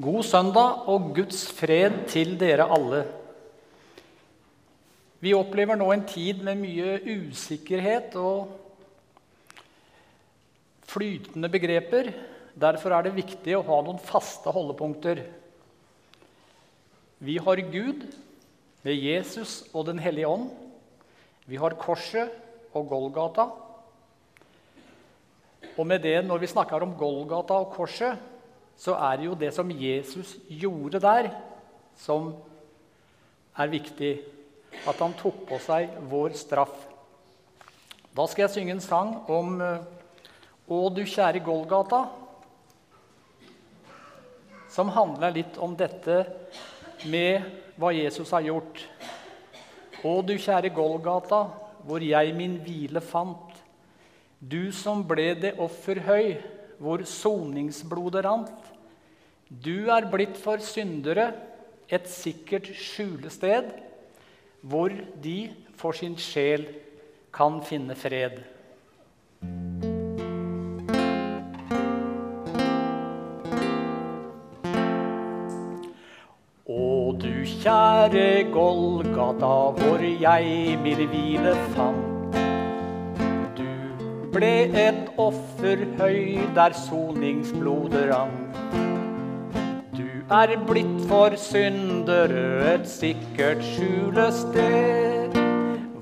[0.00, 3.02] God søndag og Guds fred til dere alle.
[5.20, 8.54] Vi opplever nå en tid med mye usikkerhet og
[10.88, 12.08] flytende begreper.
[12.56, 15.20] Derfor er det viktig å ha noen faste holdepunkter.
[17.20, 18.08] Vi har Gud
[18.82, 20.48] med Jesus og Den hellige ånd.
[21.44, 22.32] Vi har korset
[22.72, 23.50] og Golgata.
[25.76, 28.31] Og med det, når vi snakker om Golgata og korset,
[28.76, 31.30] så er det jo det som Jesus gjorde der,
[31.96, 32.32] som
[33.58, 34.14] er viktig.
[34.88, 36.74] At han tok på seg vår straff.
[38.16, 39.60] Da skal jeg synge en sang om
[40.72, 42.06] Å, du kjære Golgata,
[44.72, 46.22] som handler litt om dette
[47.10, 47.42] med
[47.76, 48.80] hva Jesus har gjort.
[50.02, 51.42] Å, du kjære Golgata,
[51.84, 53.58] hvor jeg min hvile fant.
[54.38, 56.38] Du som ble det offer høy,
[56.82, 58.70] hvor soningsblodet rant.
[59.48, 61.30] Du er blitt for syndere
[61.92, 63.70] et sikkert skjulested,
[64.62, 66.66] hvor de for sin sjel
[67.34, 68.40] kan finne fred.
[76.72, 76.86] Å,
[77.18, 82.11] du kjære Golgata, hvor jeg min hvile fant.
[84.32, 88.54] Ble et offer høy der soningsblodet rant.
[89.92, 95.36] Du er blitt for syndere et sikkert skjulested,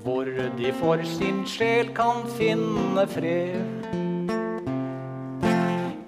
[0.04, 3.90] hvor de for sin sjel kan finne fred.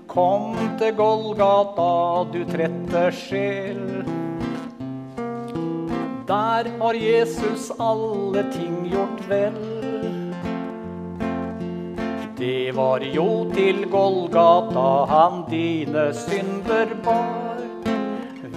[0.07, 3.85] Kom til Golgata, du trette sjel.
[6.31, 9.72] Der har Jesus alle ting gjort vel.
[12.43, 17.61] Det var jo til Golgata han dine synder bar.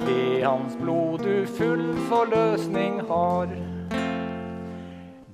[0.08, 3.52] Ved hans blod du full forløsning har.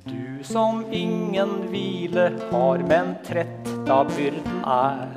[0.03, 5.15] Du som ingen hvile har, men trett da byrden er.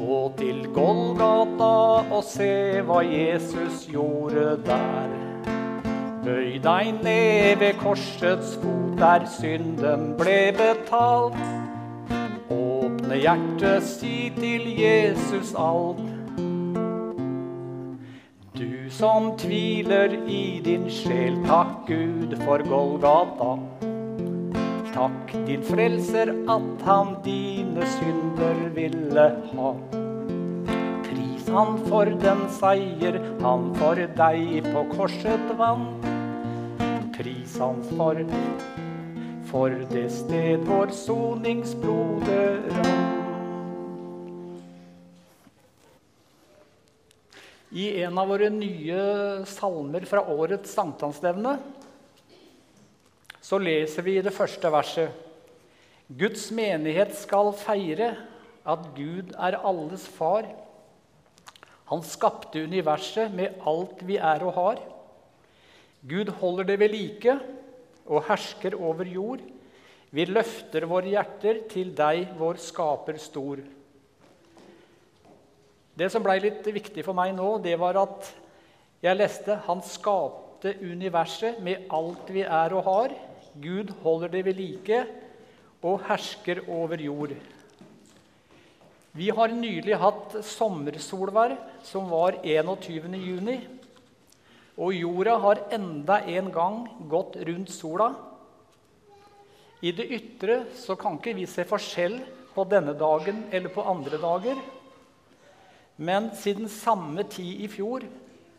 [0.00, 1.70] Gå til Golgata
[2.02, 5.14] og se hva Jesus gjorde der.
[6.26, 11.57] Bøy deg ned ved korsets fot der synden ble betalt.
[13.08, 16.02] Åpne hjertet, si til Jesus alt.
[18.52, 23.54] Du som tviler i din sjel, takk Gud for Golgata.
[24.92, 29.72] Takk din frelser at han dine synder ville ha.
[31.08, 36.04] Pris han for den seier han for deg på korset vant.
[37.16, 38.20] Pris han for,
[39.48, 43.04] for det sted vår soningsblodet rant.
[47.72, 49.00] I en av våre nye
[49.48, 51.56] salmer fra årets sankthansstevne
[53.44, 55.24] så leser vi i det første verset
[56.08, 58.14] Guds menighet skal feire
[58.68, 60.48] at Gud er alles far.
[61.88, 64.80] Han skapte universet med alt vi er og har.
[66.08, 67.36] Gud holder det ved like
[68.08, 69.42] og hersker over jord.
[70.10, 73.60] Vi løfter våre hjerter til deg, vår skaper stor.
[75.98, 78.28] Det som ble litt viktig for meg nå, det var at
[79.02, 83.14] jeg leste Han skapte universet med alt vi er og har.
[83.58, 85.04] Gud holder det ved like
[85.82, 87.34] og hersker over jord.
[89.18, 93.77] Vi har nylig hatt sommersolvær, som var 21.
[94.78, 98.12] Og jorda har enda en gang gått rundt sola.
[99.82, 102.18] I det ytre så kan ikke vi se forskjell
[102.54, 104.58] på denne dagen eller på andre dager.
[105.98, 108.06] Men siden samme tid i fjor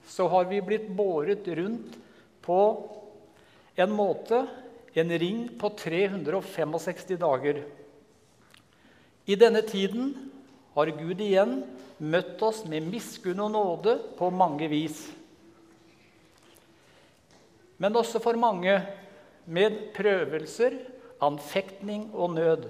[0.08, 1.96] så har vi blitt båret rundt
[2.44, 2.60] på
[3.80, 4.42] en måte,
[4.94, 7.62] en ring på 365 dager.
[9.30, 10.16] I denne tiden
[10.76, 11.62] har Gud igjen
[12.00, 14.98] møtt oss med miskunn og nåde på mange vis.
[17.80, 18.76] Men også for mange
[19.50, 20.76] med prøvelser,
[21.24, 22.68] anfektning og nød.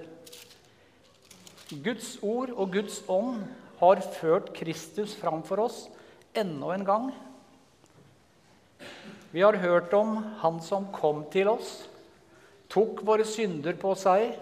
[1.83, 3.43] Guds ord og Guds ånd
[3.79, 5.83] har ført Kristus fram for oss
[6.37, 7.09] enda en gang.
[9.29, 11.83] Vi har hørt om Han som kom til oss,
[12.69, 14.33] tok våre synder på seg.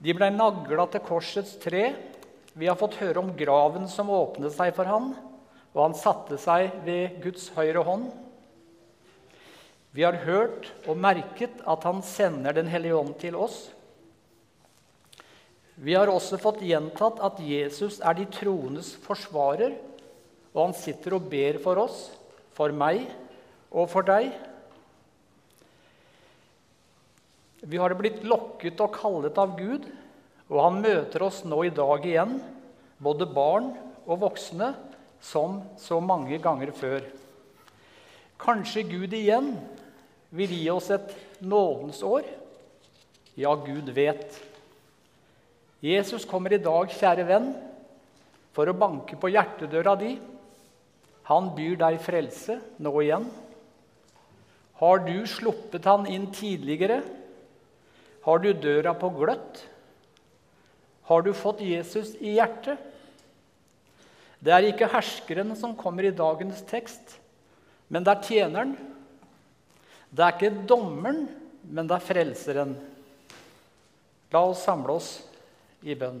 [0.00, 1.94] De ble nagla til korsets tre.
[2.52, 5.10] Vi har fått høre om graven som åpnet seg for han,
[5.72, 8.08] og han satte seg ved Guds høyre hånd.
[9.96, 13.70] Vi har hørt og merket at han sender Den hellige ånd til oss.
[15.76, 19.74] Vi har også fått gjentatt at Jesus er de troendes forsvarer,
[20.52, 22.10] og han sitter og ber for oss,
[22.56, 23.06] for meg
[23.68, 24.30] og for deg.
[27.64, 29.88] Vi har blitt lokket og kallet av Gud,
[30.52, 32.36] og han møter oss nå i dag igjen,
[33.00, 33.72] både barn
[34.04, 34.74] og voksne,
[35.24, 37.00] som så mange ganger før.
[38.40, 39.54] Kanskje Gud igjen
[40.36, 42.26] vil gi oss et nådens år?
[43.36, 44.38] Ja, Gud vet.
[45.84, 47.50] Jesus kommer i dag, kjære venn,
[48.56, 50.14] for å banke på hjertedøra di.
[51.28, 53.26] Han byr deg frelse nå igjen.
[54.80, 57.00] Har du sluppet han inn tidligere?
[58.26, 59.62] Har du døra på gløtt?
[61.06, 62.80] Har du fått Jesus i hjertet?
[64.42, 67.16] Det er ikke herskeren som kommer i dagens tekst,
[67.88, 68.74] men det er tjeneren.
[70.10, 71.26] Det er ikke dommeren,
[71.66, 72.74] men det er frelseren.
[74.32, 75.10] La oss samle oss
[75.86, 76.20] i bønn.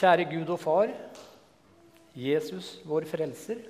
[0.00, 0.92] Kjære Gud og Far,
[2.16, 3.60] Jesus, vår frelser.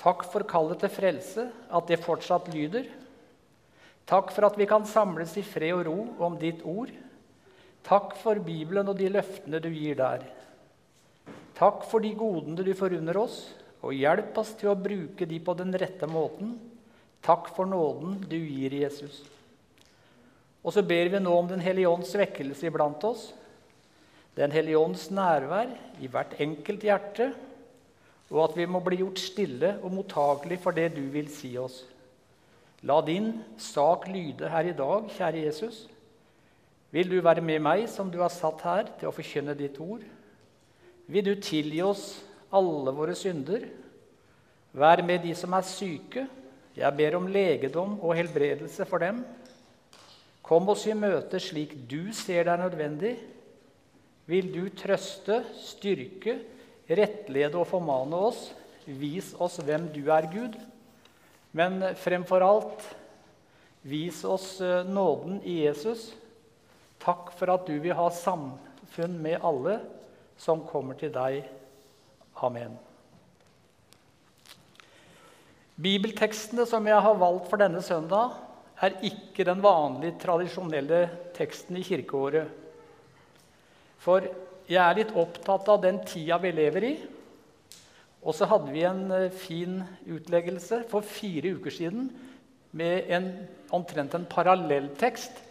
[0.00, 2.88] Takk for kallet til frelse, at det fortsatt lyder.
[4.08, 6.92] Takk for at vi kan samles i fred og ro om ditt ord.
[7.84, 10.24] Takk for Bibelen og de løftene du gir der.
[11.56, 13.46] Takk for de godene du forunder oss,
[13.84, 16.56] og hjelp oss til å bruke de på den rette måten.
[17.24, 19.22] Takk for nåden du gir Jesus.
[20.64, 23.32] Og så ber vi nå om Den hellige ånds vekkelse iblant oss.
[24.34, 25.68] Den hellige ånds nærvær
[26.02, 27.28] i hvert enkelt hjerte,
[28.32, 31.84] og at vi må bli gjort stille og mottagelig for det du vil si oss.
[32.82, 35.84] La din sak lyde her i dag, kjære Jesus.
[36.90, 40.02] Vil du være med meg som du har satt her, til å forkynne ditt ord?
[41.06, 43.66] Vil du tilgi oss alle våre synder?
[44.74, 46.26] Vær med de som er syke.
[46.74, 49.22] Jeg ber om legedom og helbredelse for dem.
[50.44, 53.14] Kom oss i møte slik du ser det er nødvendig.
[54.26, 56.38] Vil du trøste, styrke,
[56.88, 58.48] rettlede og formane oss?
[58.84, 60.56] Vis oss hvem du er, Gud.
[61.54, 62.84] Men fremfor alt,
[63.86, 66.10] vis oss eh, nåden i Jesus.
[67.04, 69.78] Takk for at du vil ha samfunn med alle
[70.40, 71.44] som kommer til deg.
[72.42, 72.74] Amen.
[75.74, 78.34] Bibeltekstene som jeg har valgt for denne søndag,
[78.82, 81.04] er ikke den vanlige, tradisjonelle
[81.34, 82.50] teksten i kirkeåret.
[84.02, 84.26] For
[84.68, 86.94] jeg er litt opptatt av den tida vi lever i.
[88.24, 92.08] Og så hadde vi en eh, fin utleggelse for fire uker siden
[92.74, 93.28] med en,
[93.74, 95.42] omtrent en parallelltekst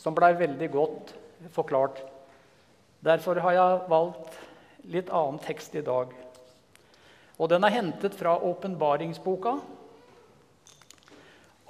[0.00, 1.14] som blei veldig godt
[1.52, 1.98] forklart.
[3.04, 4.38] Derfor har jeg valgt
[4.92, 6.12] litt annen tekst i dag.
[7.40, 9.54] Og den er hentet fra åpenbaringsboka,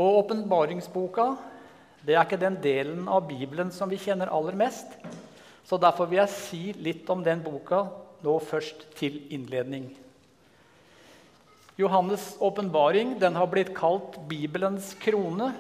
[0.01, 1.27] og åpenbaringsboka
[2.07, 4.95] det er ikke den delen av Bibelen som vi kjenner aller mest.
[5.69, 7.85] Så derfor vil jeg si litt om den boka
[8.25, 9.91] nå først til innledning.
[11.81, 15.53] Johannes' åpenbaring har blitt kalt Bibelens krone.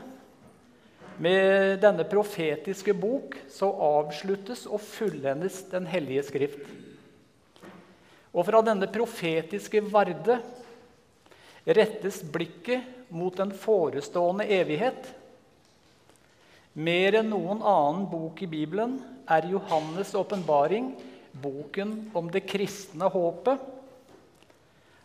[1.20, 6.79] Med denne profetiske bok så avsluttes og fullendes Den hellige skrift.
[8.30, 10.38] Og fra denne profetiske varde
[11.66, 15.08] rettes blikket mot den forestående evighet.
[16.78, 19.00] Mer enn noen annen bok i Bibelen
[19.30, 20.92] er Johannes' åpenbaring
[21.42, 23.58] boken om det kristne håpet.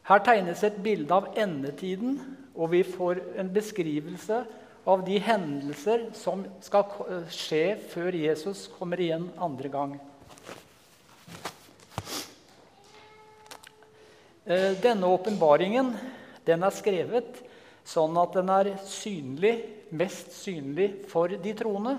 [0.05, 2.19] Her tegnes et bilde av endetiden,
[2.53, 4.43] og vi får en beskrivelse
[4.85, 6.85] av de hendelser som skal
[7.33, 9.95] skje før Jesus kommer igjen andre gang.
[14.45, 15.89] Denne åpenbaringen
[16.45, 17.39] den er skrevet
[17.85, 19.55] sånn at den er synlig,
[19.93, 21.97] mest synlig for de troende,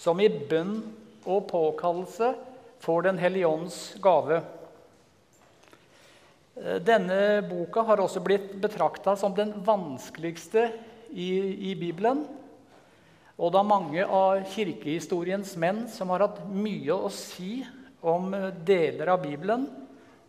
[0.00, 0.80] som i bønn
[1.28, 2.32] og påkallelse
[2.80, 4.38] får Den hellige ånds gave.
[6.56, 10.70] Eh, denne boka har også blitt betrakta som den vanskeligste
[11.12, 11.28] i,
[11.70, 12.24] i Bibelen.
[13.36, 17.60] Og det er mange av kirkehistoriens menn som har hatt mye å si
[18.00, 18.32] om
[18.64, 19.68] deler av Bibelen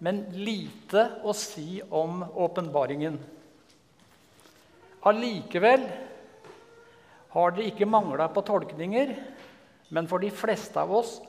[0.02, 3.20] men lite å si om åpenbaringen.
[5.06, 5.86] Allikevel
[7.32, 9.14] har det ikke mangla på tolkninger,
[9.94, 11.20] men for de fleste av oss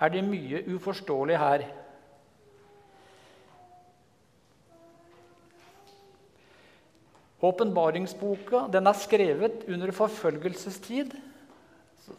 [0.00, 1.66] er det mye uforståelig her.
[7.40, 11.14] Åpenbaringsboka er skrevet under forfølgelsestid,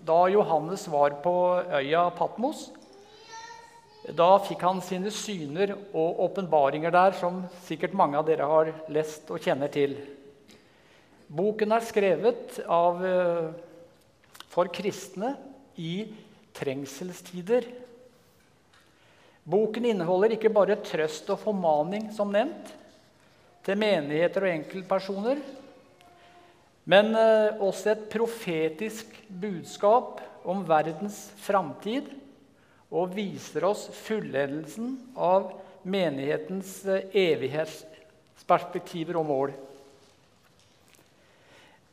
[0.01, 1.35] da Johannes var på
[1.81, 2.69] øya Patmos.
[4.01, 9.29] Da fikk han sine syner og åpenbaringer der, som sikkert mange av dere har lest
[9.29, 9.93] og kjenner til.
[11.29, 13.51] Boken er skrevet av, eh,
[14.49, 15.35] for kristne
[15.77, 16.09] i
[16.57, 17.67] trengselstider.
[19.45, 22.73] Boken inneholder ikke bare trøst og formaning, som nevnt,
[23.63, 25.37] til menigheter og enkeltpersoner,
[26.89, 32.09] men eh, også et profetisk budskap om verdens framtid
[32.91, 35.53] og viser oss fullendelsen av
[35.87, 39.53] menighetens eh, evighetsperspektiver og mål.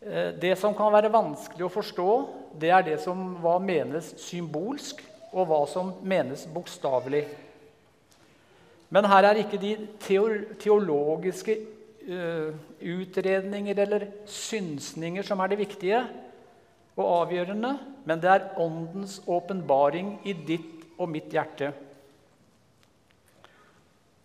[0.02, 2.08] Eh, det som kan være vanskelig å forstå,
[2.58, 7.26] det er det som hva menes symbolsk, og hva som menes bokstavelig.
[8.88, 11.58] Men her er ikke de teologiske
[12.08, 16.00] uh, utredninger eller synsninger som er det viktige
[16.96, 17.74] og avgjørende,
[18.08, 21.72] men det er Åndens åpenbaring i ditt og mitt hjerte.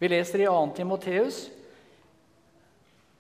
[0.02, 0.64] Vi leser i 2.
[0.76, 1.44] Timoteus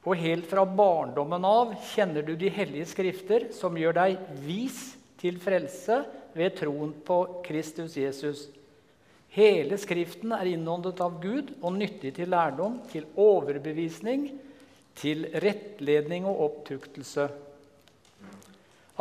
[0.03, 4.81] og helt fra barndommen av kjenner du de hellige skrifter, som gjør deg vis
[5.22, 6.01] til frelse
[6.36, 8.50] ved troen på Kristus Jesus.
[9.33, 14.27] Hele Skriften er innåndet av Gud og nyttig til lærdom, til overbevisning,
[15.00, 17.29] til rettledning og opptuktelse.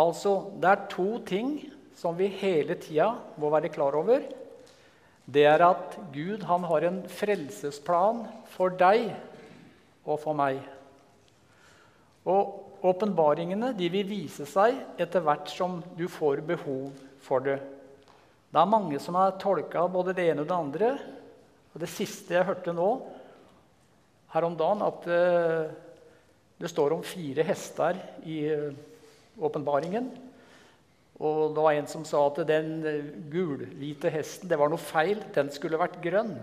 [0.01, 1.51] Altså, det er to ting
[1.99, 4.25] som vi hele tida må være klar over.
[5.33, 9.13] Det er at Gud han har en frelsesplan for deg
[10.05, 10.59] og for meg.
[12.29, 16.91] Og åpenbaringene vil vise seg etter hvert som du får behov
[17.23, 17.59] for det.
[18.53, 20.91] Det er mange som har tolka både det ene og det andre.
[21.73, 22.91] Og det siste jeg hørte nå
[24.35, 25.73] her om dagen, at uh,
[26.61, 27.97] det står om fire hester
[28.29, 28.69] i uh,
[29.41, 30.11] åpenbaringen.
[31.21, 32.71] Og det var en som sa at den
[33.31, 35.21] gulhvite hesten det var noe feil.
[35.35, 36.35] Den skulle vært grønn.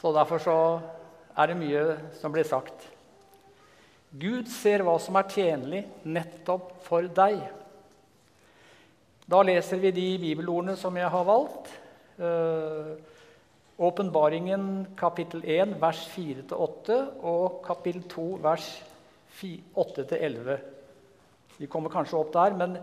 [0.00, 0.58] Så derfor så
[1.36, 1.84] er det mye
[2.20, 2.86] som blir sagt.
[4.16, 7.42] Gud ser hva som er tjenlig nettopp for deg.
[9.26, 11.72] Da leser vi de bibelordene som jeg har valgt.
[12.22, 12.94] Eh,
[13.76, 16.94] Åpenbaringen kapittel 1, vers 4-8
[17.28, 18.70] og kapittel 2, vers
[19.76, 20.54] 8-11.
[21.58, 22.78] Vi kommer kanskje opp der, men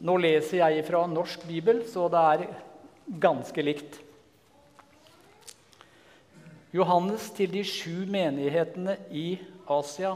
[0.00, 2.46] nå leser jeg fra norsk bibel, så det er
[3.20, 3.98] ganske likt.
[6.72, 9.34] Johannes til de sju menighetene i
[9.68, 10.14] Asia.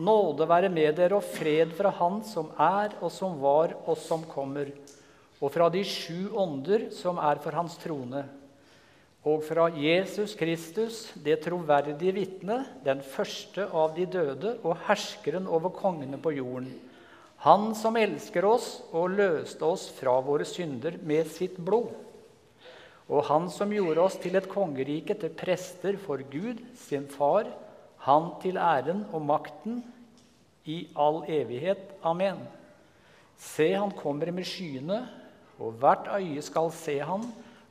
[0.00, 4.26] Nåde være med dere og fred fra Han som er og som var og som
[4.28, 4.68] kommer,
[5.40, 8.26] og fra de sju ånder som er for Hans trone,
[9.24, 15.72] og fra Jesus Kristus, det troverdige vitne, den første av de døde og herskeren over
[15.76, 16.70] kongene på jorden.
[17.40, 21.88] Han som elsker oss og løste oss fra våre synder med sitt blod.
[23.10, 27.48] Og han som gjorde oss til et kongerike, til prester for Gud, sin far,
[28.04, 29.80] han til æren og makten
[30.68, 31.96] i all evighet.
[32.04, 32.44] Amen.
[33.40, 35.00] Se, han kommer med skyene,
[35.60, 37.24] og hvert øye skal se han,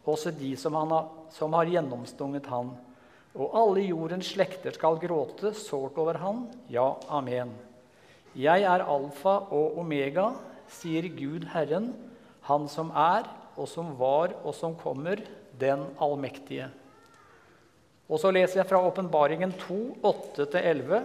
[0.09, 2.73] også de som, har, som har gjennomstunget han.
[3.37, 6.47] Og alle jordens slekter skal gråte sårt over han.
[6.73, 7.53] Ja, amen.
[8.37, 10.31] Jeg er alfa og omega,
[10.69, 11.93] sier Gud Herren,
[12.49, 15.21] Han som er, og som var, og som kommer,
[15.59, 16.69] den allmektige.
[18.09, 21.03] Og så leser jeg fra Åpenbaringen 2, 8-11.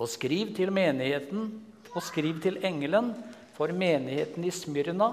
[0.00, 1.50] Og skriv til menigheten,
[1.92, 3.12] og skriv til engelen
[3.54, 5.12] for menigheten i Smyrna.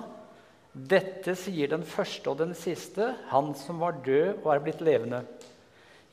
[0.71, 5.25] Dette sier den første og den siste, han som var død og er blitt levende.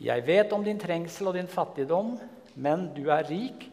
[0.02, 2.16] Jeg vet om din trengsel og din fattigdom,
[2.58, 3.68] men du er rik,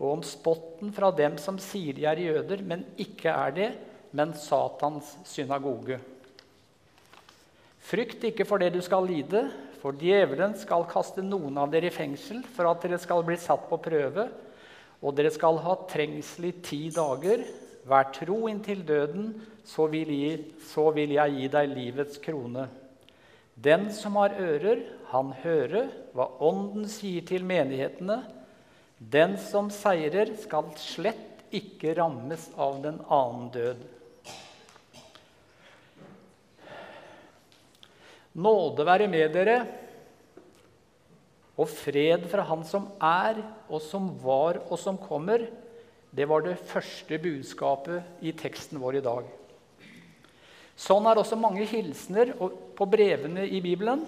[0.00, 3.70] og om spotten fra dem som sier de er jøder, men ikke er det,
[4.16, 6.00] men Satans synagoge.
[7.84, 9.44] Frykt ikke for det du skal lide,
[9.80, 13.68] for djevelen skal kaste noen av dere i fengsel for at dere skal bli satt
[13.68, 14.26] på prøve,
[15.00, 17.44] og dere skal ha trengsel i ti dager.
[17.88, 19.32] Vær tro inntil døden,
[19.64, 22.66] så vil, jeg, så vil jeg gi deg livets krone.
[23.60, 28.20] Den som har ører, han hører hva Ånden sier til menighetene.
[29.00, 33.80] Den som seirer, skal slett ikke rammes av den annen død.
[38.40, 39.56] Nåde være med dere,
[41.60, 45.48] og fred fra Han som er, og som var, og som kommer.
[46.12, 49.26] Det var det første budskapet i teksten vår i dag.
[50.80, 54.06] Sånn er også mange hilsener på brevene i Bibelen.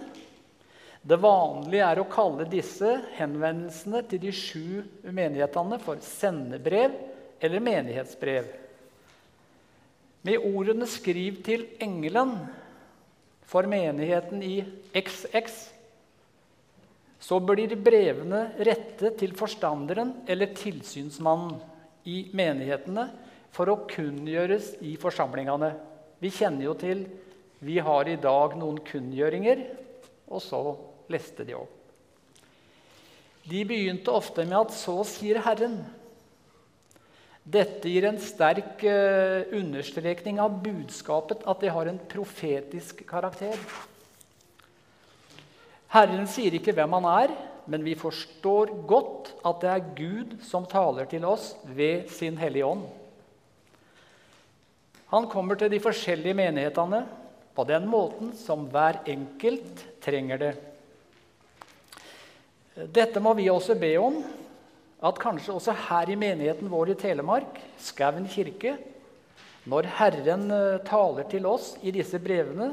[1.02, 6.94] Det vanlige er å kalle disse henvendelsene til de sju menighetene for sendebrev
[7.42, 8.46] eller menighetsbrev.
[10.22, 12.36] Med ordene 'skriv til engelen'
[13.42, 14.62] for menigheten i
[14.94, 15.72] XX,
[17.18, 21.58] så blir brevene rettet til forstanderen eller tilsynsmannen
[22.06, 23.08] i menighetene
[23.50, 25.74] for å kunngjøres i forsamlingene.
[26.22, 27.06] Vi kjenner jo til
[27.62, 29.60] Vi har i dag noen kunngjøringer,
[30.26, 30.62] og så
[31.12, 31.78] leste de opp.
[33.42, 35.82] De begynte ofte med at 'så sier Herren'.
[37.42, 43.58] Dette gir en sterk uh, understrekning av budskapet, at det har en profetisk karakter.
[45.90, 47.34] Herren sier ikke hvem han er,
[47.66, 52.66] men vi forstår godt at det er Gud som taler til oss ved sin Hellige
[52.66, 52.86] Ånd.
[55.12, 57.02] Han kommer til de forskjellige menighetene
[57.52, 60.52] på den måten som hver enkelt trenger det.
[62.72, 64.22] Dette må vi også be om,
[65.02, 68.78] at kanskje også her i menigheten vår i Telemark, Skauen kirke,
[69.68, 72.72] når Herren eh, taler til oss i disse brevene,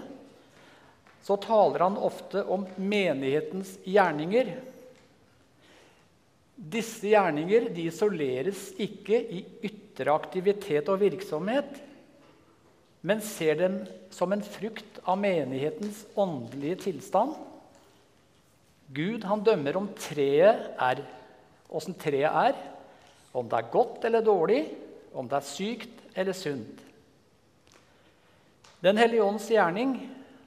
[1.25, 4.53] så taler han ofte om menighetens gjerninger.
[6.55, 11.75] Disse gjerninger de isoleres ikke i ytre aktivitet og virksomhet,
[13.05, 13.77] men ser dem
[14.15, 17.35] som en frukt av menighetens åndelige tilstand
[18.89, 21.01] Gud han dømmer om treet er
[21.69, 22.55] åssen treet er,
[23.37, 24.63] om det er godt eller dårlig,
[25.13, 26.81] om det er sykt eller sunt.
[28.81, 29.97] Den hellige ånds gjerning,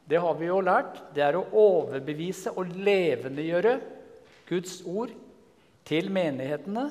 [0.09, 3.77] det har vi jo lært, det er å overbevise og levendegjøre
[4.49, 5.13] Guds ord
[5.87, 6.89] til menighetene,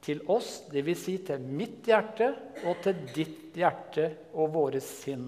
[0.00, 1.00] til oss, dvs.
[1.04, 2.30] Si til mitt hjerte
[2.64, 5.26] og til ditt hjerte og våre sinn.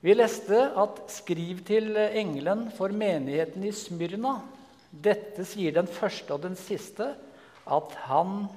[0.00, 4.40] Vi leste at 'skriv til engelen for menigheten i Smyrna'.
[4.90, 7.14] Dette sier den første og den siste,
[7.68, 8.48] at han,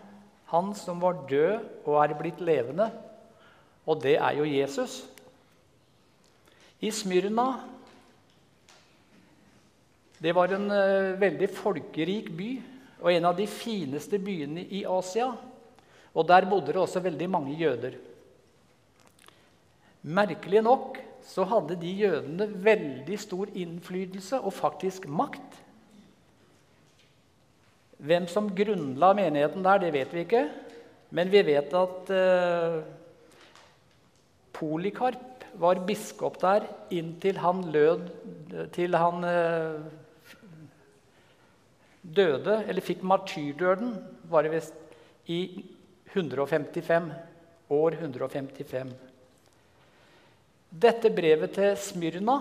[0.48, 2.88] han som var død og er blitt levende,
[3.86, 5.04] og det er jo Jesus.
[6.82, 7.70] I Smyrna
[10.24, 12.62] Det var en uh, veldig folkerik by
[13.02, 15.34] og en av de fineste byene i Asia.
[16.16, 17.98] Og der bodde det også veldig mange jøder.
[20.04, 25.60] Merkelig nok så hadde de jødene veldig stor innflytelse og faktisk makt.
[28.04, 30.44] Hvem som grunnla menigheten der, det vet vi ikke.
[31.14, 32.80] Men vi vet at eh,
[34.54, 38.08] Polikarp var biskop der inntil han lød
[38.74, 39.78] Til han eh,
[42.04, 43.96] døde, eller fikk martyrdøden,
[44.30, 44.76] var det visst
[45.32, 45.64] i
[46.12, 47.12] 155.
[47.72, 49.13] År 155.
[50.74, 52.40] Dette brevet til Smyrna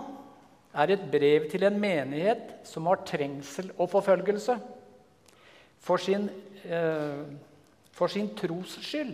[0.72, 4.56] er et brev til en menighet som har trengsel og forfølgelse
[5.82, 6.30] for sin,
[6.64, 7.28] eh,
[7.92, 9.12] for sin tros skyld.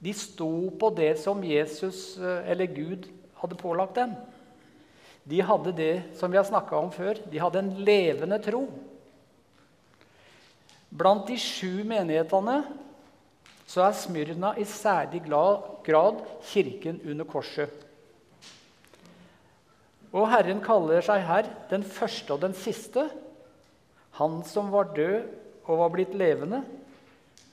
[0.00, 3.08] De sto på det som Jesus eh, eller Gud
[3.40, 4.12] hadde pålagt dem.
[5.24, 7.16] De hadde det som vi har snakka om før.
[7.32, 8.66] De hadde en levende tro.
[10.90, 12.60] Blant de sju menighetene
[13.70, 17.89] så er Smyrna i særlig grad kirken under korset.
[20.10, 23.06] Og Herren kaller seg her den første og den siste.
[24.18, 25.22] Han som var død
[25.70, 26.64] og var blitt levende.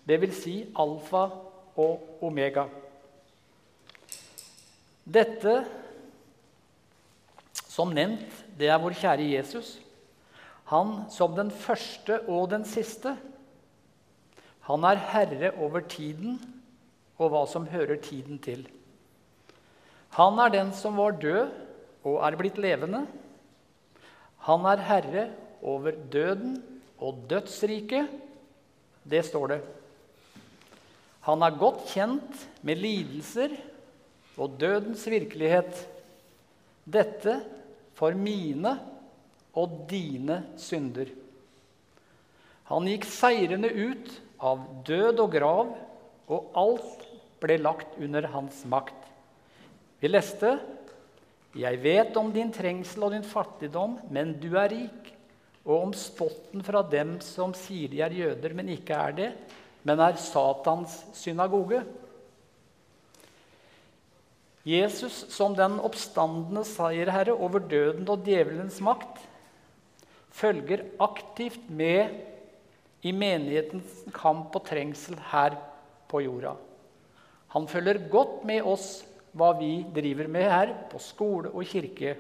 [0.08, 1.28] Det vil si alfa
[1.78, 2.66] og omega.
[5.08, 5.60] Dette,
[7.68, 9.78] som nevnt, det er vår kjære Jesus.
[10.74, 13.14] Han som den første og den siste.
[14.68, 16.42] Han er herre over tiden
[17.18, 18.66] og hva som hører tiden til.
[20.18, 21.67] Han er den som var død
[22.08, 23.04] og er blitt levende.
[24.48, 25.26] Han er herre
[25.62, 26.56] over døden
[27.04, 28.08] og dødsriket.
[29.08, 29.60] Det står det.
[31.28, 33.58] Han er godt kjent med lidelser
[34.40, 35.82] og dødens virkelighet.
[36.88, 37.42] Dette
[37.98, 38.78] for mine
[39.58, 41.10] og dine synder.
[42.70, 44.10] Han gikk seirende ut
[44.44, 45.70] av død og grav,
[46.28, 47.06] og alt
[47.42, 48.98] ble lagt under hans makt.
[50.04, 50.58] Vi leste
[51.58, 55.14] jeg vet om din trengsel og din fattigdom, men du er rik.
[55.68, 59.32] Og om spotten fra dem som sier de er jøder, men ikke er det,
[59.88, 61.82] men er Satans synagoge.
[64.68, 69.22] Jesus som den oppstandende seierherre over døden og djevelens makt
[70.36, 72.18] følger aktivt med
[73.08, 75.56] i menighetens kamp og trengsel her
[76.12, 76.58] på jorda.
[77.56, 82.16] Han følger godt med oss hva vi driver med her på skole og kirke.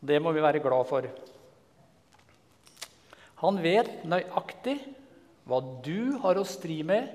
[0.00, 1.08] Det må vi være glad for.
[3.42, 4.76] Han vet nøyaktig
[5.48, 7.08] hva du har å stri med,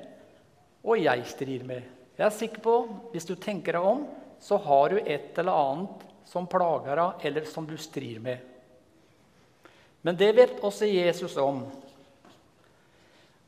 [0.83, 1.83] og jeg strir med.
[2.17, 2.75] Jeg er sikker på,
[3.11, 4.05] Hvis du tenker deg om,
[4.39, 8.39] så har du et eller annet som plager deg, eller som du strir med.
[10.03, 11.63] Men det vet også Jesus om.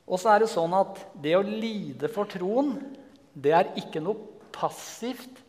[0.05, 2.75] Og så er det sånn at det å lide for troen,
[3.33, 5.41] det er ikke noe passivt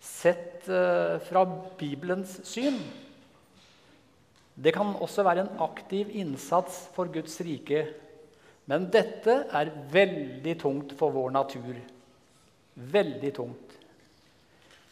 [0.00, 1.44] sett uh, fra
[1.78, 2.80] Bibelens syn.
[4.60, 7.84] Det kan også være en aktiv innsats for Guds rike.
[8.68, 11.76] Men dette er veldig tungt for vår natur.
[12.74, 13.76] Veldig tungt.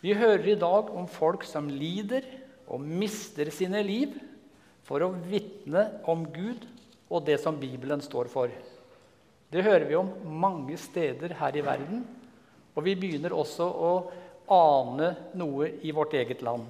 [0.00, 2.26] Vi hører i dag om folk som lider
[2.68, 4.14] og mister sine liv
[4.86, 6.64] for å vitne om Gud
[7.08, 8.52] og det som Bibelen står for.
[9.48, 12.04] Det hører vi om mange steder her i verden,
[12.78, 13.92] og vi begynner også å
[14.54, 16.68] ane noe i vårt eget land.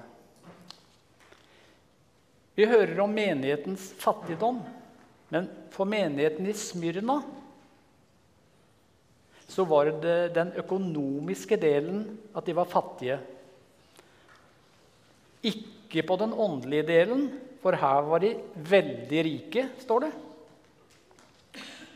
[2.57, 4.63] Vi hører om menighetens fattigdom,
[5.29, 7.21] men for menigheten i Smyrna
[9.49, 12.01] så var det den økonomiske delen
[12.33, 13.21] at de var fattige.
[15.45, 17.29] Ikke på den åndelige delen,
[17.61, 18.33] for her var de
[18.73, 20.13] veldig rike, står det.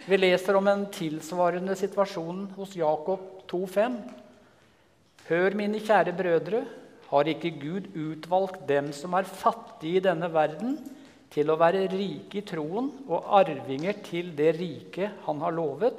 [0.03, 4.01] Vi leser om en tilsvarende situasjon hos Jakob 2,5.
[5.29, 6.65] Hør, mine kjære brødre,
[7.07, 10.75] har ikke Gud utvalgt dem som er fattige i denne verden,
[11.31, 15.95] til å være rike i troen og arvinger til det riket han har lovet,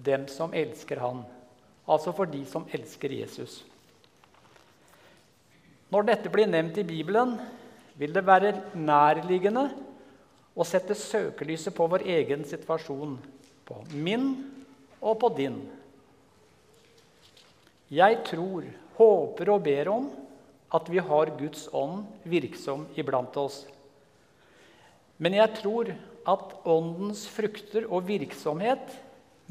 [0.00, 1.20] dem som elsker han.
[1.84, 3.60] Altså for de som elsker Jesus.
[5.92, 7.36] Når dette blir nevnt i Bibelen,
[8.00, 9.68] vil det være nærliggende
[10.56, 13.18] å sette søkelyset på vår egen situasjon,
[13.68, 14.28] på min
[15.00, 15.58] og på din.
[17.92, 18.64] Jeg tror,
[18.96, 20.08] håper og ber om
[20.72, 23.62] at vi har Guds ånd virksom iblant oss.
[25.20, 25.92] Men jeg tror
[26.28, 28.94] at åndens frukter og virksomhet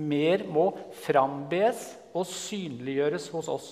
[0.01, 0.71] mer må
[1.03, 3.69] frambes og synliggjøres hos oss.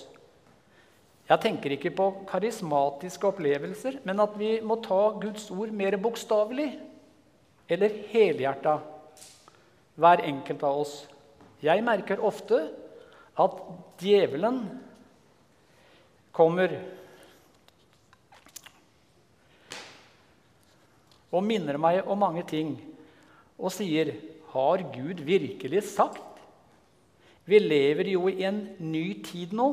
[1.30, 6.72] Jeg tenker ikke på karismatiske opplevelser, men at vi må ta Guds ord mer bokstavelig
[7.70, 8.80] eller helhjerta,
[10.00, 10.94] hver enkelt av oss.
[11.60, 12.62] Jeg merker ofte
[13.40, 13.60] at
[14.00, 14.62] djevelen
[16.36, 16.72] kommer
[21.30, 22.74] og minner meg om mange ting
[23.60, 24.16] og sier,
[24.50, 26.26] 'Har Gud virkelig sagt?'
[27.44, 29.68] Vi lever jo i en ny tid nå.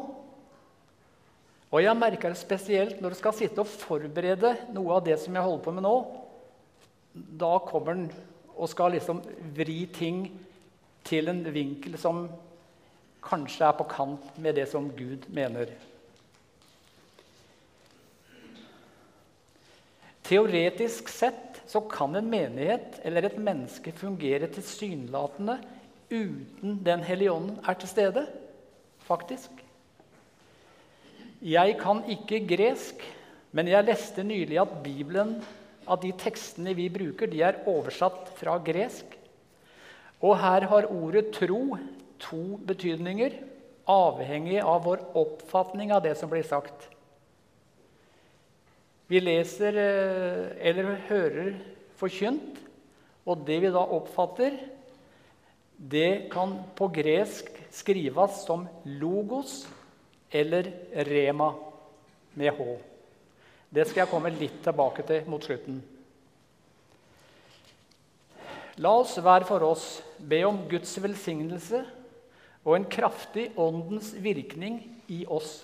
[1.71, 5.35] Og jeg merker det spesielt når du skal sitte og forberede noe av det som
[5.35, 5.95] jeg holder på med nå.
[7.13, 8.07] Da kommer han
[8.57, 9.21] og skal liksom
[9.55, 10.25] vri ting
[11.07, 12.25] til en vinkel som
[13.23, 15.71] kanskje er på kant med det som Gud mener.
[20.27, 25.57] Teoretisk sett så kan en menighet eller et menneske fungere tilsynelatende
[26.09, 28.25] uten Den hellige ånden er til stede.
[29.07, 29.51] Faktisk.
[31.41, 33.03] Jeg kan ikke gresk,
[33.51, 35.37] men jeg leste nylig at Bibelen,
[35.88, 39.15] av de tekstene vi bruker, de er oversatt fra gresk.
[40.21, 41.80] Og her har ordet 'tro'
[42.19, 43.34] to betydninger,
[43.88, 46.89] avhengig av vår oppfatning av det som blir sagt.
[49.08, 51.54] Vi leser eh, eller hører
[51.95, 52.60] forkynt,
[53.26, 54.58] og det vi da oppfatter,
[55.78, 59.67] det kan på gresk skrives som logos
[60.34, 60.71] eller
[61.08, 61.54] rema
[62.34, 62.78] med h.
[63.69, 65.82] Det skal jeg komme litt tilbake til mot slutten.
[68.77, 69.86] La oss hver for oss
[70.21, 71.82] be om Guds velsignelse
[72.67, 75.63] og en kraftig åndens virkning i oss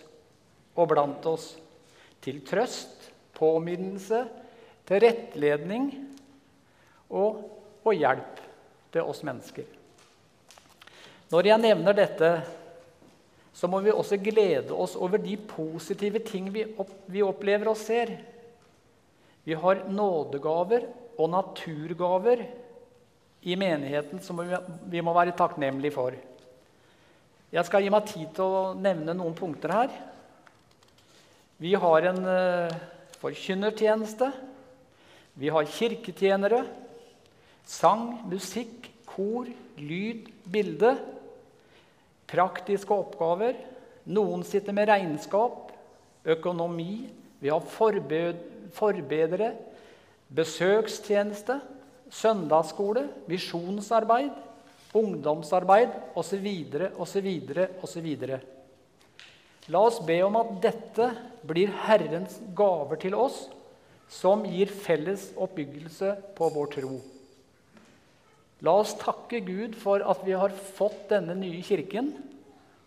[0.74, 1.52] og blant oss,
[2.24, 4.24] til trøst påminnelse,
[4.88, 5.90] til rettledning
[7.12, 7.44] og,
[7.84, 8.42] og hjelp
[8.96, 9.68] til oss mennesker.
[11.30, 12.32] Når jeg nevner dette,
[13.54, 17.78] så må vi også glede oss over de positive ting vi, opp, vi opplever og
[17.78, 18.16] ser.
[19.46, 20.88] Vi har nådegaver
[21.20, 22.46] og naturgaver
[23.44, 24.40] i menigheten som
[24.90, 26.16] vi må være takknemlige for.
[27.54, 29.92] Jeg skal gi meg tid til å nevne noen punkter her.
[31.62, 32.74] Vi har en uh,
[33.22, 34.32] forkynnertjeneste.
[35.38, 36.64] Vi har kirketjenere.
[37.70, 39.46] Sang, musikk, kor,
[39.78, 40.96] lyd, bilde.
[42.34, 43.54] Praktiske oppgaver.
[44.10, 45.70] Noen sitter med regnskap,
[46.26, 47.06] økonomi.
[47.40, 47.64] Vi har
[48.74, 49.52] forbedere,
[50.34, 51.60] besøkstjeneste,
[52.14, 54.34] søndagsskole, visjonsarbeid,
[54.94, 56.48] ungdomsarbeid osv.
[56.98, 57.30] osv.
[57.84, 58.10] osv.
[59.72, 61.10] La oss be om at dette
[61.48, 63.46] blir Herrens gaver til oss,
[64.12, 66.98] som gir felles oppbyggelse på vår tro.
[68.64, 72.14] La oss takke Gud for at vi har fått denne nye kirken,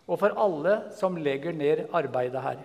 [0.07, 2.63] og for alle som legger ned arbeidet her.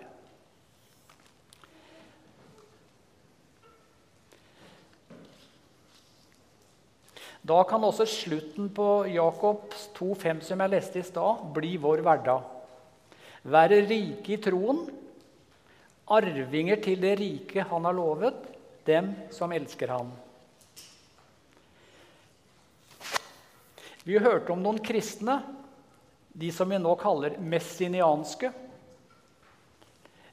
[7.43, 12.53] Da kan også slutten på Jakobs 2,5, som jeg leste i stad, bli vår hverdag
[13.43, 14.85] være rike i troen
[16.13, 18.37] arvinger til det rike han har lovet,
[18.87, 20.11] dem som elsker ham.
[24.03, 25.37] Vi hørte om noen kristne,
[26.33, 28.49] de som vi nå kaller messinianske.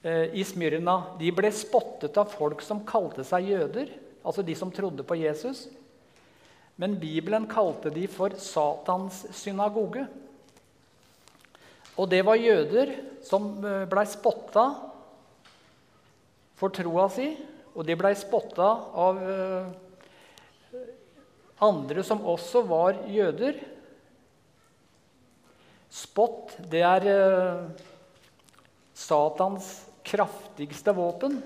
[0.02, 0.96] Eh, I Smyrna.
[1.20, 3.92] De ble spottet av folk som kalte seg jøder,
[4.24, 5.68] altså de som trodde på Jesus.
[6.80, 10.06] Men Bibelen kalte de for Satans synagoge.
[12.00, 14.64] Og det var jøder som eh, blei spotta
[16.58, 17.28] for troa si,
[17.76, 18.70] og de blei spotta
[19.04, 19.70] av eh,
[21.60, 23.58] andre som også var jøder.
[25.90, 27.88] Spott, det er eh,
[28.96, 29.72] Satans
[30.06, 31.40] kraftigste våpen.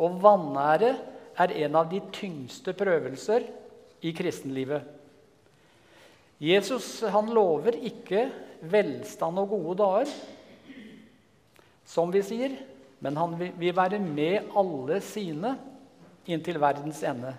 [0.00, 0.94] Og vanære
[1.40, 3.44] er en av de tyngste prøvelser
[4.06, 4.86] i kristenlivet.
[6.40, 8.30] Jesus han lover ikke
[8.70, 10.12] velstand og gode dager,
[11.84, 12.54] som vi sier,
[13.04, 15.52] men han vil være med alle sine
[16.30, 17.34] inntil verdens ende.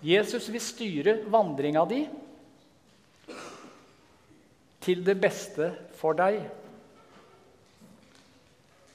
[0.00, 2.00] Jesus vil styre vandringa di
[4.80, 6.40] til det beste for deg.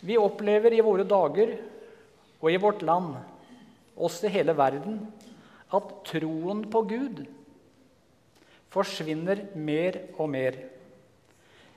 [0.05, 1.53] Vi opplever i våre dager
[2.41, 3.13] og i vårt land,
[3.95, 4.99] også i hele verden,
[5.73, 7.23] at troen på Gud
[8.73, 10.57] forsvinner mer og mer.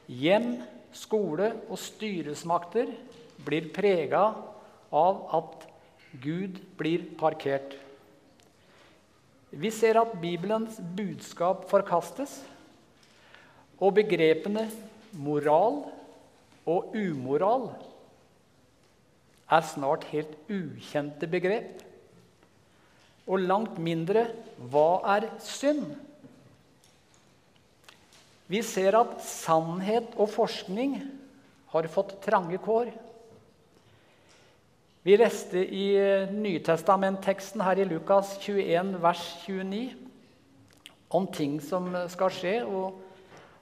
[0.08, 0.56] Hjem,
[0.92, 2.90] skole og styresmakter
[3.44, 4.24] blir prega
[4.88, 5.68] av at
[6.24, 7.76] Gud blir parkert.
[9.50, 12.42] Vi ser at Bibelens budskap forkastes,
[13.78, 14.66] og begrepene
[15.14, 15.84] moral
[16.68, 17.70] og umoral
[19.48, 21.84] er snart helt ukjente begrep.
[23.28, 24.26] Og langt mindre
[24.72, 25.86] hva er synd?
[28.48, 30.98] Vi ser at sannhet og forskning
[31.72, 32.90] har fått trange kår.
[35.08, 39.94] Vi leste i eh, Nytestamentteksten her i Lukas 21, vers 29
[41.08, 42.52] om ting som skal skje.
[42.68, 42.98] og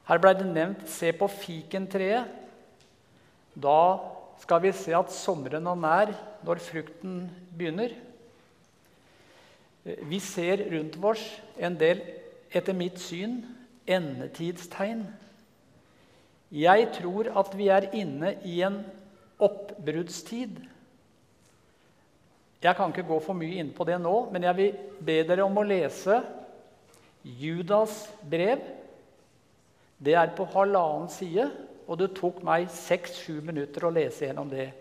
[0.08, 2.26] Her ble det nevnt 'se på fikentreet'.
[3.54, 4.00] Da
[4.42, 7.94] skal vi se at sommeren er nær når frukten begynner.
[9.84, 12.02] Eh, vi ser rundt oss en del,
[12.50, 13.44] etter mitt syn,
[13.86, 15.06] endetidstegn.
[16.50, 18.84] Jeg tror at vi er inne i en
[19.38, 20.74] oppbruddstid.
[22.66, 25.44] Jeg kan ikke gå for mye inn på det nå, men jeg vil be dere
[25.46, 26.18] om å lese
[27.22, 28.64] Judas brev.
[30.02, 31.46] Det er på halvannen side,
[31.86, 34.72] og det tok meg seks-sju minutter å lese gjennom det.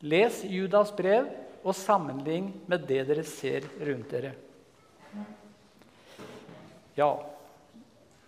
[0.00, 1.28] Les Judas brev
[1.60, 4.32] og sammenlign med det dere ser rundt dere.
[6.96, 7.10] Ja,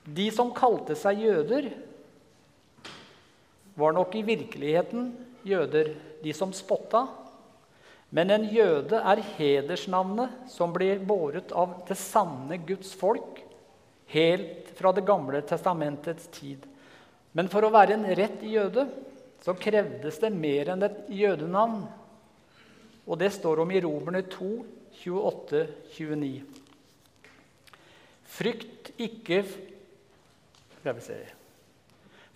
[0.05, 1.71] de som kalte seg jøder,
[3.73, 5.15] var nok i virkeligheten
[5.49, 7.07] jøder, de som spotta.
[8.13, 13.41] Men en jøde er hedersnavnet som blir båret av det sanne Guds folk
[14.13, 16.67] helt fra Det gamle testamentets tid.
[17.33, 18.85] Men for å være en rett jøde
[19.43, 21.87] så krevdes det mer enn et jødenavn.
[23.09, 24.51] Og det står om i Romerne 2,
[25.03, 26.45] 28-29.
[28.33, 29.43] Frykt ikke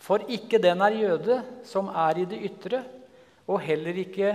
[0.00, 2.82] For ikke den er jøde som er i det ytre,
[3.46, 4.32] og heller ikke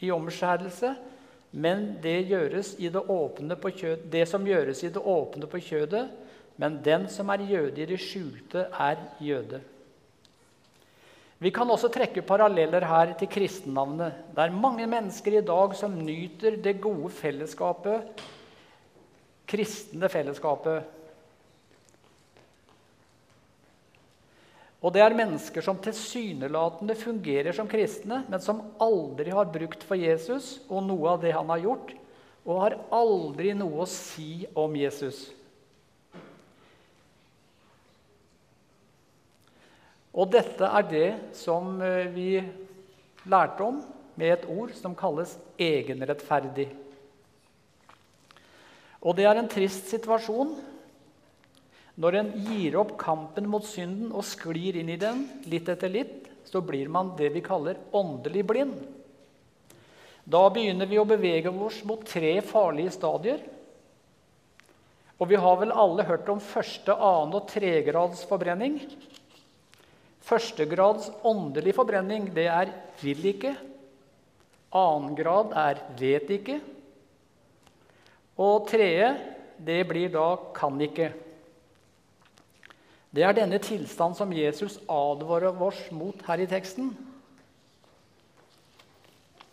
[0.00, 0.94] i omskjærelse,
[1.50, 3.02] men det, gjøres i det,
[3.60, 6.08] på kjød, det som gjøres i det åpne på kjødet,
[6.60, 9.60] men den som er jøde i det skjulte, er jøde.
[11.40, 14.12] Vi kan også trekke paralleller her til kristennavnet.
[14.36, 18.20] Det er mange mennesker i dag som nyter det gode fellesskapet,
[19.48, 20.84] kristne fellesskapet,
[24.80, 30.00] Og det er mennesker som tilsynelatende fungerer som kristne, men som aldri har brukt for
[30.00, 31.92] Jesus og noe av det han har gjort,
[32.48, 35.26] og har aldri noe å si om Jesus.
[40.10, 42.30] Og dette er det som eh, vi
[43.30, 43.78] lærte om
[44.18, 46.66] med et ord som kalles egenrettferdig.
[49.00, 50.56] Og det er en trist situasjon
[52.00, 56.30] når en gir opp kampen mot synden og sklir inn i den litt etter litt,
[56.48, 58.78] så blir man det vi kaller åndelig blind.
[60.24, 63.42] Da begynner vi å bevege oss mot tre farlige stadier.
[65.20, 68.78] Og vi har vel alle hørt om første, annen og tregrads forbrenning.
[70.24, 73.56] Førstegrads åndelig forbrenning, det er 'vil ikke'.
[74.72, 76.60] Annen grad er 'vet ikke'.
[78.38, 79.18] Og tredje,
[79.58, 81.29] det blir da 'kan ikke'.
[83.10, 86.92] Det er denne tilstand som Jesus advarer oss mot her i teksten.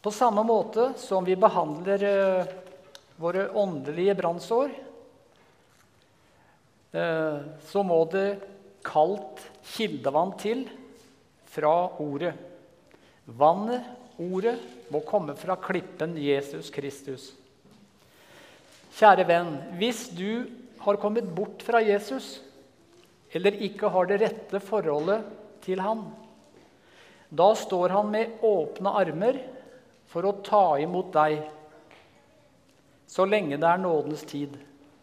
[0.01, 2.51] På samme måte som vi behandler eh,
[3.17, 4.69] våre åndelige brannsår,
[6.93, 8.27] eh, så må det
[8.85, 9.41] kaldt
[9.73, 10.67] kildevann til
[11.49, 12.35] fra ordet.
[13.25, 13.89] Vannet,
[14.21, 14.55] ordet,
[14.93, 17.31] må komme fra klippen Jesus Kristus.
[18.95, 19.49] Kjære venn,
[19.81, 20.45] hvis du
[20.85, 22.37] har kommet bort fra Jesus,
[23.35, 25.25] eller ikke har det rette forholdet
[25.65, 26.05] til han,
[27.27, 29.39] da står han med åpne armer
[30.07, 31.41] for å ta imot deg
[33.07, 34.57] så lenge det er nådens tid.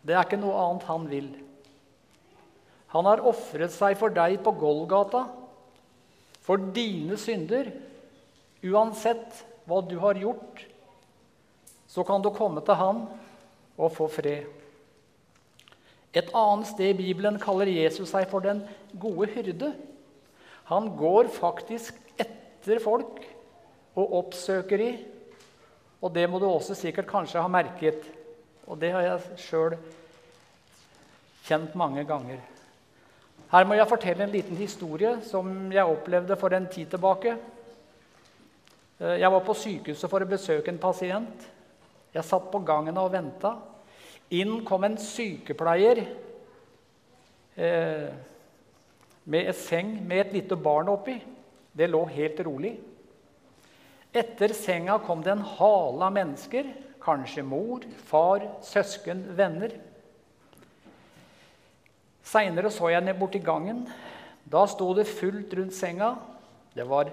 [0.05, 1.31] Det er ikke noe annet han vil.
[2.93, 5.25] Han har ofret seg for deg på Golgata,
[6.45, 7.73] for dine synder.
[8.65, 10.61] Uansett hva du har gjort,
[11.89, 13.03] så kan du komme til han
[13.75, 14.45] og få fred.
[16.15, 18.63] Et annet sted i Bibelen kaller Jesus seg for den
[19.01, 19.73] gode hyrde.
[20.71, 23.19] Han går faktisk etter folk
[23.99, 24.93] og oppsøker de.
[26.05, 28.07] Og det må du også sikkert kanskje ha merket.
[28.69, 29.77] Og det har jeg sjøl
[31.45, 32.39] kjent mange ganger.
[33.51, 37.37] Her må jeg fortelle en liten historie som jeg opplevde for en tid tilbake.
[39.01, 41.47] Eh, jeg var på sykehuset for å besøke en pasient.
[42.15, 43.57] Jeg satt på gangen og venta.
[44.35, 46.01] Inn kom en sykepleier
[47.57, 48.09] eh,
[49.25, 51.17] med et seng med et lite barn oppi.
[51.75, 52.75] Det lå helt rolig.
[54.15, 56.69] Etter senga kom det en hale av mennesker,
[57.03, 59.75] kanskje mor, far, søsken, venner.
[62.25, 63.85] Seinere så jeg ned borti gangen.
[64.47, 66.15] Da sto det fullt rundt senga.
[66.75, 67.11] Det var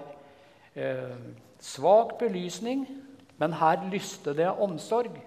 [0.74, 1.18] eh,
[1.62, 2.86] svak belysning,
[3.38, 5.18] men her lyste det av omsorg.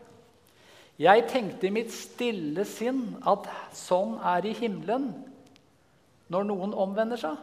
[1.01, 5.09] Jeg tenkte i mitt stille sinn at sånn er i himmelen
[6.31, 7.35] når noen omvender seg.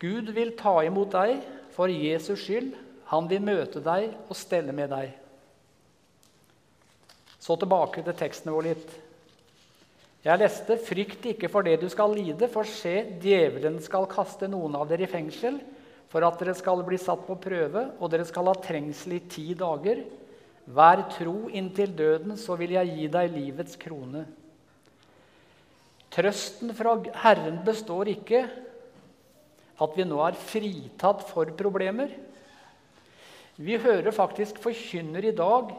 [0.00, 1.44] Gud vil ta imot deg
[1.76, 2.72] for Jesus skyld.
[3.12, 5.12] Han vil møte deg og stelle med deg.
[7.38, 8.96] Så tilbake til teksten vår litt.
[10.26, 14.74] Jeg leste 'Frykt ikke for det du skal lide, for se, djevelen skal kaste noen
[14.74, 15.60] av dere i fengsel'
[16.16, 19.52] 'for at dere skal bli satt på prøve, og dere skal ha trengsel i ti
[19.52, 20.06] dager.'
[20.66, 24.24] 'Vær tro inntil døden, så vil jeg gi deg livets krone.'
[26.10, 28.48] Trøsten fra Herren består ikke
[29.76, 32.08] at vi nå er fritatt for problemer.
[33.60, 35.76] Vi hører faktisk forkynner i dag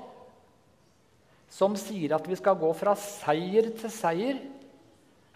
[1.50, 4.38] som sier at vi skal gå fra seier til seier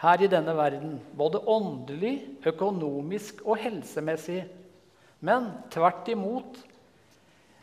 [0.06, 1.00] her i denne verden.
[1.18, 4.44] Både åndelig, økonomisk og helsemessig.
[5.21, 6.57] Men tvert imot.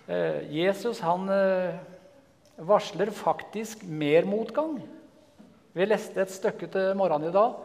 [0.06, 1.78] Eh, Jesus han eh,
[2.56, 4.78] varsler faktisk mer motgang.
[5.74, 7.58] Vi leste et stykke til morgenen i dag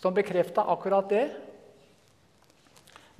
[0.00, 1.28] som bekrefta akkurat det.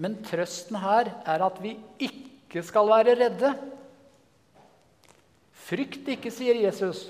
[0.01, 3.53] Men trøsten her er at vi ikke skal være redde.
[5.71, 7.07] Frykt ikke, sier Jesus.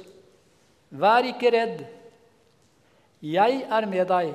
[0.90, 1.84] Vær ikke redd.
[3.22, 4.32] Jeg er med deg.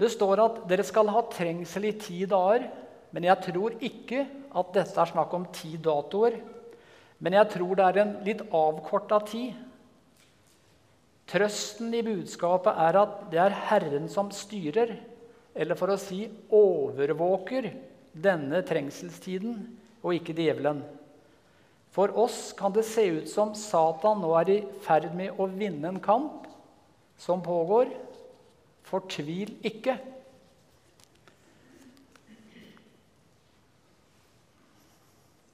[0.00, 2.64] Det står at dere skal ha trengsel i ti dager,
[3.12, 4.24] men jeg tror ikke
[4.56, 6.38] at dette er snakk om ti datoer.
[7.20, 9.58] Men jeg tror det er en litt avkorta tid.
[11.30, 14.96] Trøsten i budskapet er at det er Herren som styrer
[15.54, 17.68] eller for å si overvåker
[18.14, 19.58] denne trengselstiden,
[20.00, 20.80] og ikke djevelen.
[21.92, 25.90] For oss kan det se ut som Satan nå er i ferd med å vinne
[25.90, 26.46] en kamp
[27.20, 27.90] som pågår.
[28.90, 29.96] Fortvil ikke.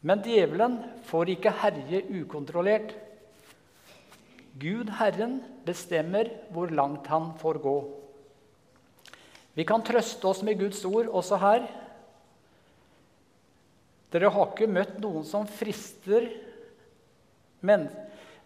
[0.07, 2.95] Men djevelen får ikke herje ukontrollert.
[4.57, 7.77] Gud, Herren, bestemmer hvor langt han får gå.
[9.57, 11.67] Vi kan trøste oss med Guds ord også her.
[14.15, 16.29] Dere har ikke møtt noen som frister
[17.67, 17.89] men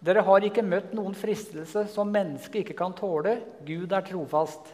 [0.00, 3.35] Dere har ikke møtt noen fristelse som mennesket ikke kan tåle.
[3.68, 4.70] Gud er trofast.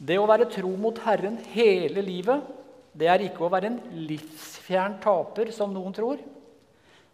[0.00, 2.46] Det å være tro mot Herren hele livet,
[2.96, 6.22] det er ikke å være en livsfjern taper, som noen tror.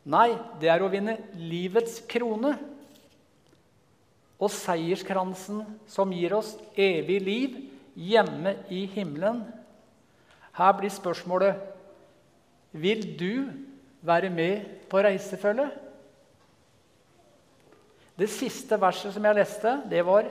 [0.06, 0.30] Nei,
[0.62, 2.54] det er å vinne livets krone
[4.36, 7.56] og seierskransen som gir oss evig liv
[7.98, 9.42] hjemme i himmelen.
[10.56, 11.72] Her blir spørsmålet
[12.76, 13.48] Vil du
[14.04, 15.70] være med på reisefølget?
[18.16, 20.28] Det siste verset som jeg leste, det var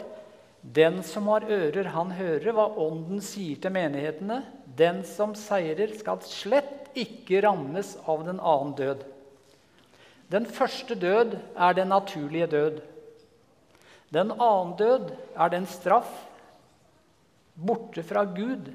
[0.74, 4.42] Den som har ører, han hører hva Ånden sier til menighetene.
[4.66, 9.04] Den som seirer, skal slett ikke rammes av den annen død.
[10.34, 12.82] Den første død er den naturlige død.
[14.16, 16.10] Den annen død er den straff
[17.56, 18.72] borte fra Gud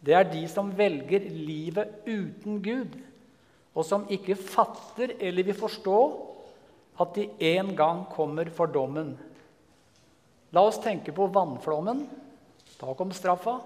[0.00, 2.96] det er de som velger livet uten Gud,
[3.76, 5.98] og som ikke fatter eller vil forstå
[7.00, 9.12] at de en gang kommer for dommen.
[10.52, 12.04] La oss tenke på vannflommen.
[12.80, 13.60] Da kom straffa.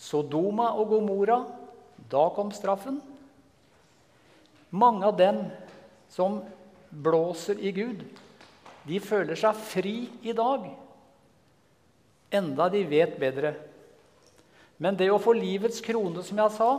[0.00, 1.42] Sodoma og Gomora.
[2.10, 3.00] Da kom straffen.
[4.70, 5.42] Mange av dem
[6.10, 6.40] som
[6.90, 8.02] blåser i Gud,
[8.86, 9.94] de føler seg fri
[10.26, 10.64] i dag,
[12.34, 13.54] enda de vet bedre.
[14.80, 16.70] Men det å få livets krone, som jeg sa,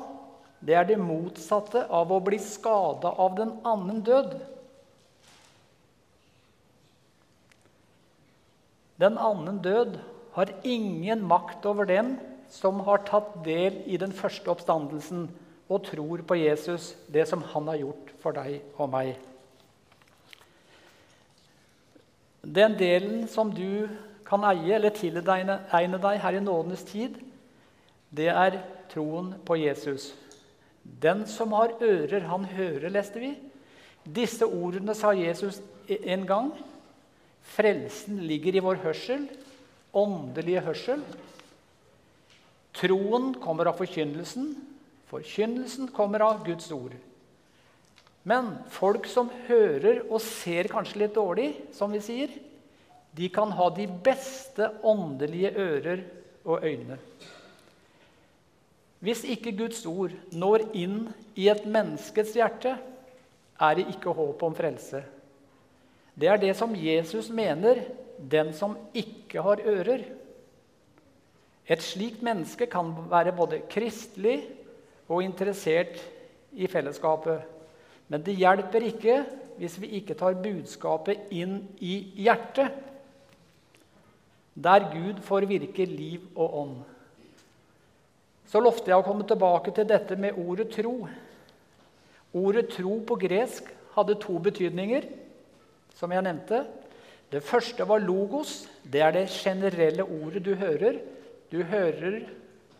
[0.61, 4.35] det er det motsatte av å bli skada av den annen død.
[9.01, 9.97] Den annen død
[10.35, 12.15] har ingen makt over dem
[12.51, 15.25] som har tatt del i den første oppstandelsen
[15.71, 19.15] og tror på Jesus, det som han har gjort for deg og meg.
[22.41, 23.87] Den delen som du
[24.27, 25.59] kan eie eller tilegne
[26.01, 27.17] deg her i nådenes tid,
[28.11, 28.59] det er
[28.91, 30.11] troen på Jesus.
[30.83, 33.31] Den som har ører, han hører, leste vi.
[34.03, 36.51] Disse ordene sa Jesus en gang.
[37.41, 39.25] Frelsen ligger i vår hørsel,
[39.93, 41.01] åndelige hørsel.
[42.77, 44.53] Troen kommer av forkynnelsen.
[45.11, 46.93] Forkynnelsen kommer av Guds ord.
[48.23, 52.33] Men folk som hører og ser kanskje litt dårlig, som vi sier,
[53.11, 56.03] de kan ha de beste åndelige ører
[56.45, 56.97] og øyne.
[59.01, 62.75] Hvis ikke Guds ord når inn i et menneskets hjerte,
[63.61, 65.01] er det ikke håp om frelse.
[66.13, 67.83] Det er det som Jesus mener,
[68.17, 70.03] den som ikke har ører.
[71.71, 74.41] Et slikt menneske kan være både kristelig
[75.07, 75.97] og interessert
[76.51, 77.41] i fellesskapet.
[78.11, 79.21] Men det hjelper ikke
[79.57, 82.71] hvis vi ikke tar budskapet inn i hjertet,
[84.55, 86.79] der Gud får virke liv og ånd
[88.51, 91.05] så lovte jeg å komme tilbake til dette med ordet tro.
[92.35, 95.07] Ordet tro på gresk hadde to betydninger,
[96.01, 96.63] som jeg nevnte.
[97.31, 98.65] Det første var logos.
[98.81, 100.97] Det er det generelle ordet du hører.
[101.51, 102.23] Du hører,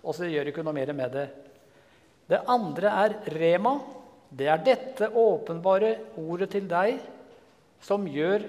[0.02, 1.28] og så gjør du ikke noe mer med det.
[2.32, 3.78] Det andre er rema.
[4.32, 7.02] Det er dette åpenbare ordet til deg
[7.84, 8.46] som gjør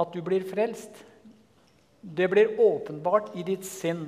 [0.00, 1.02] at du blir frelst.
[2.00, 4.06] Det blir åpenbart i ditt sinn.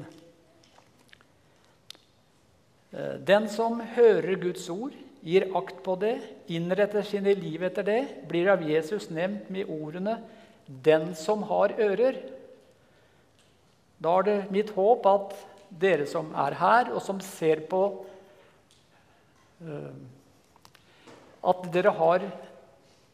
[2.93, 6.17] Eh, den som hører Guds ord, gir akt på det,
[6.49, 10.19] innretter sine liv etter det, blir av Jesus nevnt med ordene
[10.69, 12.21] 'den som har ører'.
[14.01, 15.35] Da er det mitt håp at
[15.81, 18.05] dere som er her, og som ser på
[19.63, 19.95] eh,
[21.45, 22.21] At dere har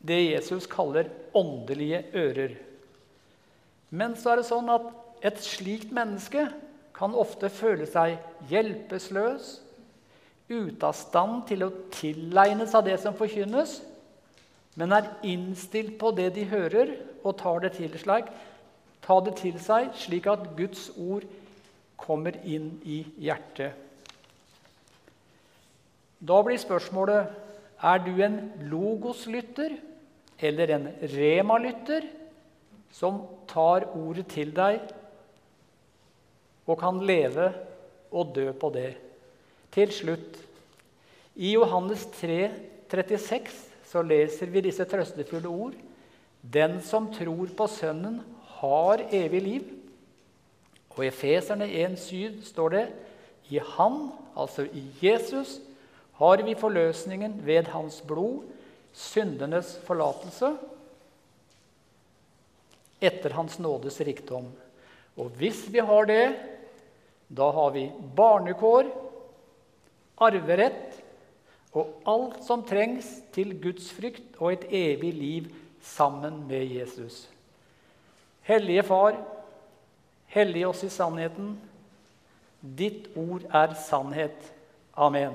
[0.00, 2.57] det Jesus kaller åndelige ører.
[3.90, 4.88] Men så er det sånn at
[5.24, 6.48] et slikt menneske
[6.96, 8.16] kan ofte føle seg
[8.48, 9.61] hjelpeløs,
[10.49, 13.78] ute av stand til å tilegne seg det som forkynnes,
[14.78, 18.28] men er innstilt på det de hører, og tar det til, slik,
[19.05, 21.24] tar det til seg, slik at Guds ord
[22.01, 23.72] kommer inn i hjertet.
[26.24, 27.32] Da blir spørsmålet
[27.84, 28.38] er du en
[28.70, 29.76] logoslytter
[30.45, 32.07] eller en remalytter
[32.95, 34.80] som tar ordet til deg
[36.64, 37.51] og kan leve
[38.14, 38.92] og dø på det.
[39.75, 40.39] Til slutt,
[41.35, 42.53] i Johannes 3,
[42.91, 43.49] 36,
[43.91, 45.75] så leser vi disse trøstefulle ord.
[46.41, 48.20] Den som tror på Sønnen,
[48.61, 49.64] har evig liv.
[50.95, 52.85] Og i Efeserne 1,7 står det
[53.51, 55.59] i Han, altså i Jesus,
[56.20, 58.45] har vi forløsningen ved Hans blod,
[58.95, 60.53] syndenes forlatelse,
[63.03, 64.47] etter Hans nådes rikdom.
[65.18, 66.27] Og hvis vi har det,
[67.29, 68.87] da har vi barnekår
[70.23, 71.01] arverett
[71.75, 75.49] og alt som trengs til Guds frykt og et evig liv
[75.83, 77.25] sammen med Jesus.
[78.47, 79.17] Hellige Far,
[80.27, 81.57] hellige oss i sannheten.
[82.61, 84.53] Ditt ord er sannhet.
[84.95, 85.35] Amen.